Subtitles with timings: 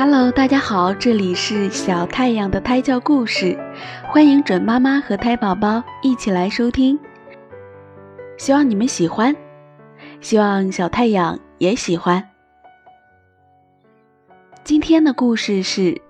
[0.00, 3.58] Hello，大家好，这里是小太阳的胎教故事，
[4.04, 6.96] 欢迎准妈妈和胎宝宝一起来收听，
[8.36, 9.34] 希望你们喜欢，
[10.20, 12.30] 希望小太阳也喜欢。
[14.62, 16.00] 今天的故事是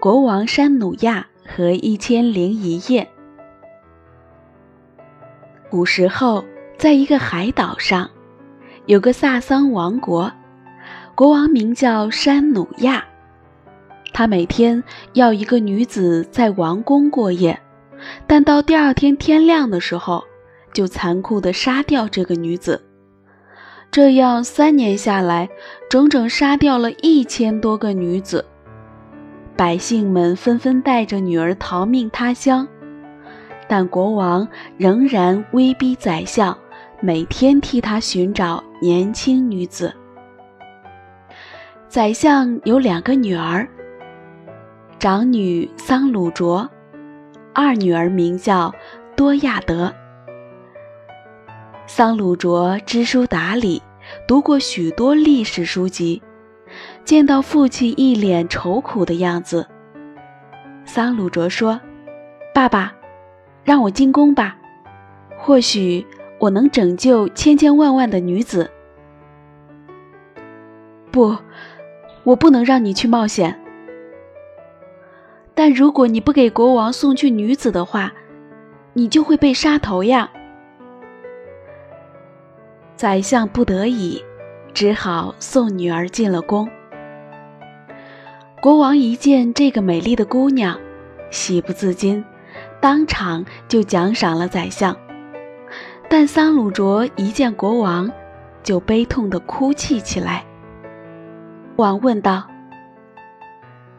[0.00, 3.06] 国王山努亚和一千零一夜。
[5.68, 6.42] 古时候，
[6.78, 8.08] 在一个海岛上，
[8.86, 10.32] 有个萨桑王国，
[11.14, 13.04] 国王名叫山努亚。
[14.16, 17.60] 他每天要一个女子在王宫过夜，
[18.26, 20.24] 但到第二天天亮的时候，
[20.72, 22.82] 就残酷地杀掉这个女子。
[23.90, 25.50] 这样三年下来，
[25.90, 28.42] 整整杀掉了一千多个女子。
[29.54, 32.66] 百姓们纷纷带着女儿逃命他乡，
[33.68, 36.56] 但国王仍然威逼宰相，
[37.02, 39.92] 每天替他寻找年轻女子。
[41.86, 43.68] 宰相有两个女儿。
[44.98, 46.70] 长女桑鲁卓，
[47.54, 48.74] 二女儿名叫
[49.14, 49.94] 多亚德。
[51.86, 53.82] 桑鲁卓知书达理，
[54.26, 56.22] 读过许多历史书籍。
[57.04, 59.68] 见到父亲一脸愁苦的样子，
[60.86, 61.78] 桑鲁卓说
[62.54, 62.94] ：“爸爸，
[63.64, 64.56] 让我进宫吧，
[65.36, 66.06] 或许
[66.38, 68.70] 我能拯救千千万万的女子。”
[71.12, 71.36] 不，
[72.24, 73.60] 我不能让你去冒险。
[75.56, 78.12] 但如果你不给国王送去女子的话，
[78.92, 80.30] 你就会被杀头呀！
[82.94, 84.22] 宰相不得已，
[84.74, 86.68] 只好送女儿进了宫。
[88.60, 90.78] 国王一见这个美丽的姑娘，
[91.30, 92.22] 喜不自禁，
[92.78, 94.94] 当场就奖赏了宰相。
[96.10, 98.10] 但桑鲁卓一见国王，
[98.62, 100.44] 就悲痛地哭泣起来。
[101.76, 102.46] 王问道：“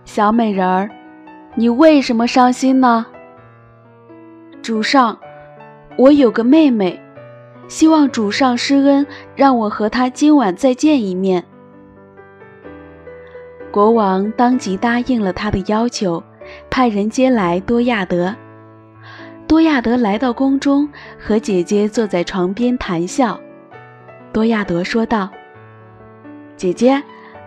[0.06, 0.88] 小美人儿。”
[1.60, 3.08] 你为什么伤心呢？
[4.62, 5.18] 主上，
[5.98, 7.02] 我有个妹妹，
[7.68, 11.44] 希望主上施恩，让我和她今晚再见一面。
[13.72, 16.24] 国王当即答应了他的要求，
[16.70, 18.36] 派人接来多亚德。
[19.48, 20.88] 多亚德来到宫中，
[21.20, 23.40] 和姐姐坐在床边谈笑。
[24.32, 25.28] 多亚德说道
[26.56, 27.02] ：“姐姐，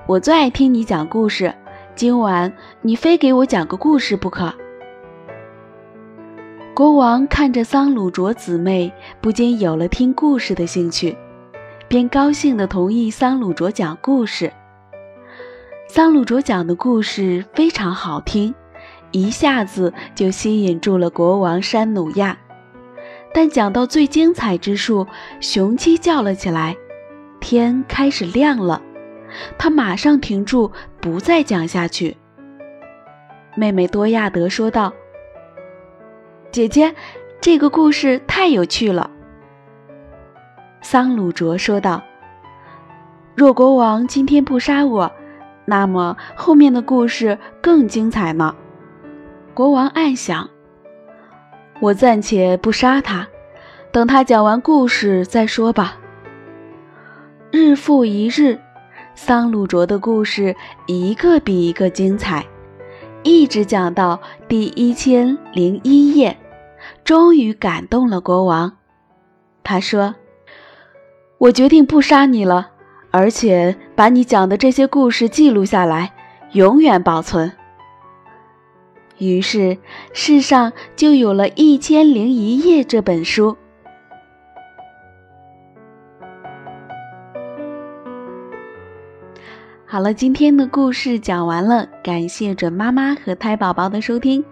[0.09, 1.55] 我最爱听你讲故事。”
[2.01, 2.51] 今晚
[2.81, 4.55] 你非给我讲个故事不可。
[6.75, 8.91] 国王看着桑鲁卓姊妹，
[9.21, 11.15] 不禁有了听故事的兴趣，
[11.89, 14.51] 便高兴地同意桑鲁卓讲故事。
[15.89, 18.55] 桑鲁卓讲的故事非常好听，
[19.11, 22.39] 一下子就吸引住了国王山努亚。
[23.35, 25.07] 但讲到最精彩之处，
[25.39, 26.75] 雄鸡叫了起来，
[27.41, 28.81] 天开始亮了。
[29.59, 32.17] 他马上停住，不再讲下去。
[33.57, 34.93] 妹妹多亚德说道
[36.53, 36.95] ：“姐姐，
[37.41, 39.11] 这个故事太有趣了。”
[40.83, 42.03] 桑鲁卓说道
[43.35, 45.13] ：“若国王今天不杀我，
[45.65, 48.55] 那么后面的故事更精彩呢。”
[49.53, 50.49] 国王暗想
[51.81, 53.27] ：“我暂且不杀他，
[53.93, 55.99] 等他讲完故事再说吧。”
[57.51, 58.59] 日复一日。
[59.23, 62.47] 桑鲁卓的故事一个比一个精彩，
[63.23, 66.39] 一直讲到第一千零一页，
[67.05, 68.79] 终于感动了国王。
[69.63, 70.15] 他说
[71.37, 72.71] ：“我决定不杀你了，
[73.11, 76.15] 而且把你讲的这些故事记录下来，
[76.53, 77.53] 永远保存。”
[79.21, 79.77] 于是，
[80.15, 83.59] 世上就有了一千零一夜这本书。
[89.93, 94.41] 好了，今天的故事讲完了，感谢准妈妈和胎宝宝的收听。《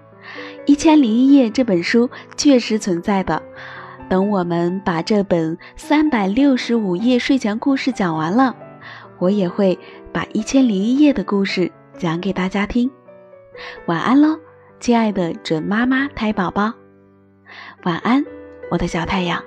[0.67, 3.41] 一千零一夜》这本书确实存在的。
[4.09, 8.53] 等我们把这本三百六十五页睡前故事讲完了，
[9.21, 9.79] 我也会
[10.13, 12.91] 把《一千零一夜》的故事讲给大家听。
[13.87, 14.41] 晚安喽，
[14.81, 16.73] 亲爱的准妈妈、胎宝宝，
[17.85, 18.25] 晚安，
[18.73, 19.41] 我的小太阳。